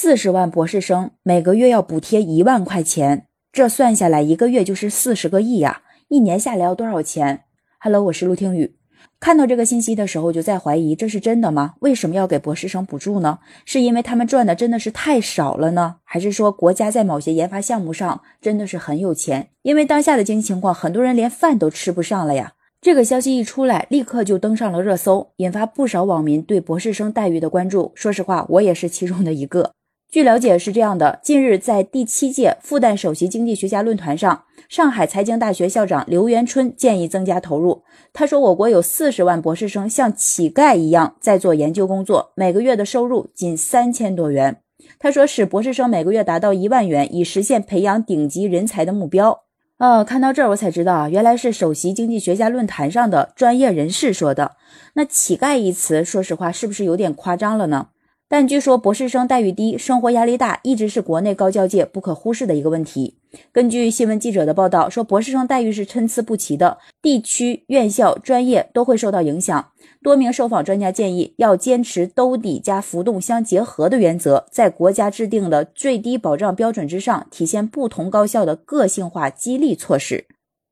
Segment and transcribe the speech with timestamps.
[0.00, 5.82] 四十万博士生每个月要补贴一万块钱，这算下来一个月就是四十个亿呀！
[6.06, 7.40] 一年下来要多少钱
[7.80, 8.76] ？Hello，我是陆听雨。
[9.18, 11.74] 看到这个信息的时候，就在怀疑这是真的吗？
[11.80, 13.40] 为什么要给博士生补助呢？
[13.64, 19.48] 是因为他们赚的真的是太少了呢，还是说国家在某些研发项目上真的是很有钱？
[19.62, 22.52] 因为当下的经济情况，很多人连饭都吃不上了呀。
[22.80, 27.90] 这个消息一出来，立刻就登上了热搜，引发不少网民对博士生待遇的关注。
[27.96, 29.72] 说实话，我也是其中的一个。
[30.10, 37.82] 据了解是这样的，近日在第七届复旦首席经济学家论坛上，上海财经大学校长刘元春建议增加投入。
[38.14, 44.62] 他说，我国有四十万博士生像乞丐一样在做研究工作，每个月的收入仅三千多元。
[44.98, 49.42] 他说，使博士生每个月达到一万元，以实现培养顶级人才的目标。
[49.76, 54.52] 呃，看到这儿我才知道啊，原来是首席经济学家论坛上的专业人士说的。
[54.94, 57.88] 那乞丐一词，说实话，是不是有点夸张了呢？
[58.30, 63.16] 但据说博士生待遇低、生活压力大，一直是国内高教界不可忽视的一个问题。
[63.52, 69.70] 根据新闻记者的报道说，博士生待遇是参差不齐的，地区、院校、专业都会受到影响。
[70.02, 80.26] 多名受访专家建议，要坚持兜底加浮动相结合的原则，在国家制定的最低保障标准之上，体现不同高校的个性化激励措施。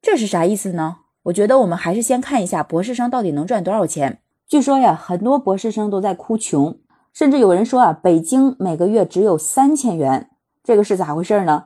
[0.00, 0.98] 这是啥意思呢？
[1.24, 4.20] 我觉得我们还是先看一下博士生到底能赚多少钱。
[4.48, 6.78] 据说呀，很多博士生都在哭穷。
[7.12, 10.30] 甚至有人说啊，北京每个月只有三千元，
[10.62, 11.64] 这个是咋回事呢？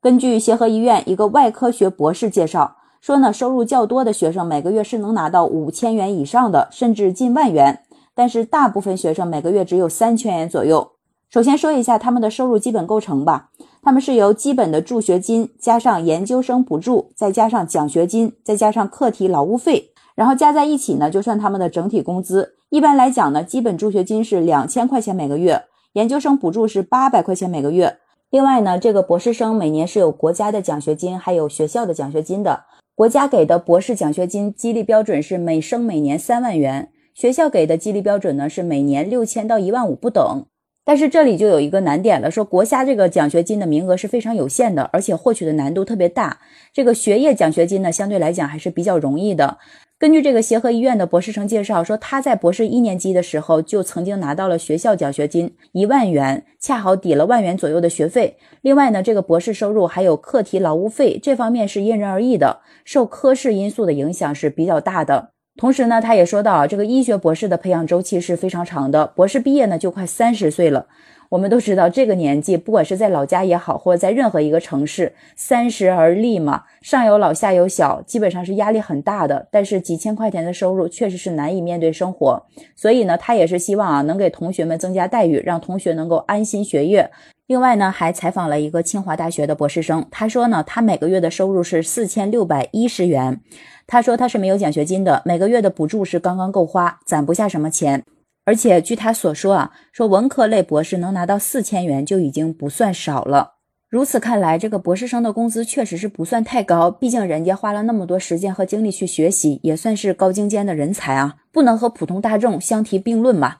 [0.00, 7.82] 根据协和医院一个外科学博士介绍说呢，收入较多的学生每个月是能拿到五千元以上的，甚至近万元。
[8.14, 10.92] 但是大部分学生每个月只有三千元左右。
[11.30, 13.50] 首先说一下他们的收入基本构成吧，
[13.82, 19.89] 他们是由基本的助学金加上研究生补助，再加上奖学金，再加上课题劳务费，
[20.20, 22.56] 然后加在一起呢，就算他们的整体工资。
[22.68, 25.62] 一般来讲呢，基本助学金是两千块钱每个月，
[25.94, 27.96] 研究生补助是八百块钱每个月。
[28.28, 32.64] 另外呢，这个博士生每年是有国家的奖学金，还有学校的奖学金的。
[32.94, 40.44] 国家给的博士奖学金激励标准是每生每年三万元，学校给的激励标准呢是每年六千到一万五不等。
[40.84, 46.40] 但是这里就有一个难点了，说国家这个奖学金的名额是非常有限的，而且获取的难度特别大。
[46.74, 49.56] 这个学业奖学金呢，相对来讲还是比较容易的。
[50.00, 58.38] 根据这个协和医院的博士生介绍说，他在博士一年级的时候就曾经拿到了学校奖学金一万元，恰好抵了万元左右的学费。
[58.62, 65.32] 另外呢，这个博士收入还有课题劳务费，这方面是因人而异的，受科室因素的影响是比较大的。
[65.56, 70.86] 同时呢，他也说到啊，这个医学博士的培养周期是非常长的，博士毕业呢就快三十岁了。
[71.28, 79.46] 我们都知道，这个年纪，不管是在老家也好，或者在任何一个城市，三十而立嘛，上有老下有小，基本上是压力很大的。
[79.52, 82.42] 但是几千块钱的收入确实是难以面对生活，
[82.74, 87.08] 所以呢，他也是希望啊，能给同学们增加待遇，让同学能够安心学业。
[87.50, 93.40] 另外呢，还采访了一个清华大学的博士生，他说呢，他每个月的收入是四千六百一十元，
[93.88, 98.04] 他说他是没有奖学金的，每个月的补助是刚刚够花，攒不下什么钱。
[98.44, 103.54] 而且据他所说啊，说文科类博士能拿到四千元就已经不算少了。
[103.88, 113.56] 如此看来，这个博士生的工资确实是不算太高，毕竟人家花了那么多时间和精力去学习，也算是高精尖的人才啊，不能和普通大众相提并论嘛。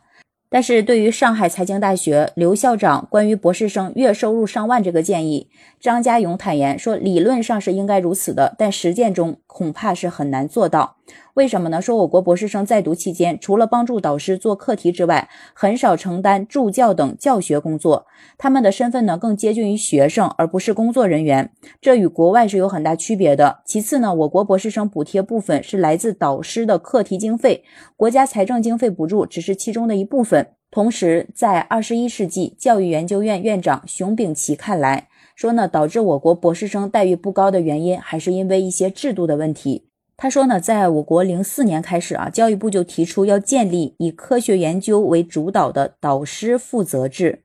[0.52, 10.96] 但是对于上海财经大学刘校长关于博士生月收入上万这个建议，张家勇坦言说，理论上是应该如此的，但实践中恐怕是很难做到。
[11.34, 11.80] 为什么呢？
[11.80, 18.06] 说我国博士生在读期间，除了帮助导师做课题之外，很少承担助教等教学工作。
[18.38, 21.50] 他们的身份呢，更接近于学生，而不是工作人员。
[21.80, 23.60] 这与国外是有很大区别的。
[23.64, 27.64] 其次呢，我国博士生补贴部分是来自导师的课题经费，
[27.96, 30.48] 国家财政经费补助只是其中的一部分。
[30.70, 35.08] 同时，在二十一世纪教育研究院院长熊丙奇看来，
[35.40, 39.86] 说呢，导致我国博士生待遇不高的原因，还是因为一些制度的问题。
[40.18, 47.42] 他说呢，在我国零四年开始啊，教育部就提出要建立以科学研究为主导的导师负责制。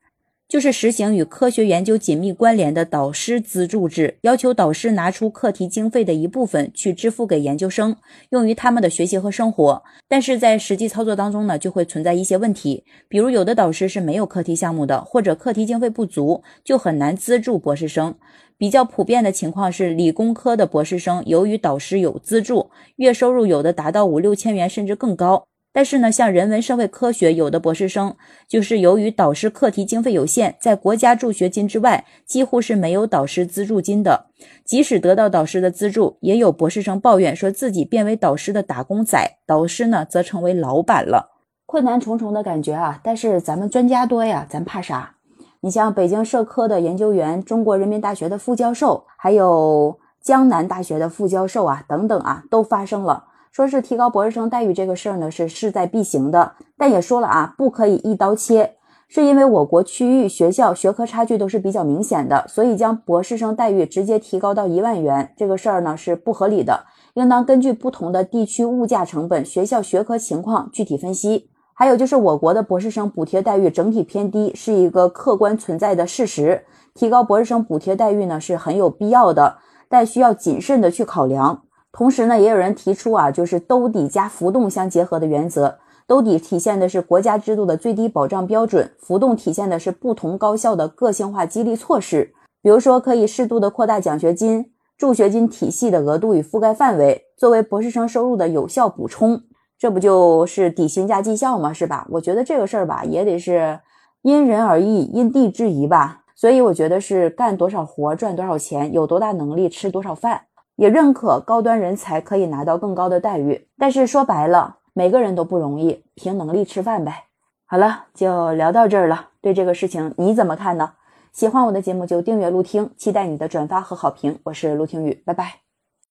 [0.47, 7.97] 就是实行与科学研究紧密关联的导师资助制，要求导师拿出课题经费的一部分去支付给研究生，
[8.29, 9.83] 用于他们的学习和生活。
[10.07, 18.13] 但是在实际操作当中呢，就会存在一些问题，比如有的导师是没有课题项目的，或者课题经费不足，就很难资助博士生。
[18.57, 25.47] 比较普遍的情况是，理工科的博士生由于导师有资助，月收入有的达到五六千元，甚至更高。
[25.75, 28.15] 但是呢，像人文社会科学有的博士生，
[28.47, 34.27] 就是由于导师课题经费有限，在国家助学金之外，几乎是没有导师资助金的。
[34.63, 41.31] 即使得到导师的资助，也有博士生抱怨说自己变为导师的打工仔，导师呢则成为老板了，
[41.65, 43.01] 困难重重的感觉啊！
[43.03, 45.15] 但是咱们专家多呀，咱怕啥？
[45.59, 53.25] 你像北京社科的研究员、中国人民大学的副教授，还有江南大学的副教授啊，等等啊，都发生了。
[53.55, 58.75] 说是提高博士生待遇这个事儿呢，是势在必行的，但也说了啊，不可以一刀切，
[59.07, 71.49] 是因为我国区域学校学科差距都是比较明显的，所以将博士生待遇直接提高到一万元这个事儿呢是不合理的，应当根据不同的地区物价成本、学校学科情况具体分析。
[71.73, 81.61] 还有就是我国的博士生补贴待遇整体偏低，是一个客观存在的事实，提高博士生补贴待遇呢是很有必要的，但需要谨慎的去考量。
[81.97, 85.77] 同时呢，也有人提出啊，就是兜底加浮动相结合的原则。
[86.05, 92.33] 兜底体现的是国家制度的最低保障标准，浮动体现的是不同高校的个性化激励措施。
[92.61, 99.43] 比如说，可以适度的扩大奖学金、助学金体系的额度与覆盖范围，作为博士生收入的有效补充。
[99.79, 101.71] 这不就是底薪加绩效吗？
[101.71, 102.05] 是吧？
[102.11, 103.79] 我觉得这个事儿吧，也得是
[104.21, 106.23] 因人而异、因地制宜吧。
[106.35, 110.41] 所以我觉得是干多少活赚多少钱，有多大能力吃多少饭。
[110.75, 117.25] 也认可高端人才可以拿到更高的待遇，但是说白了，每个人都不容易，凭能力吃饭呗。
[117.65, 119.29] 好了，就聊到这儿了。
[119.41, 120.93] 对这个事情你怎么看呢？
[121.31, 124.39] 喜欢我的节目就订阅陆听，期待你的转发和好评。
[124.43, 125.64] 我是陆听雨，拜拜。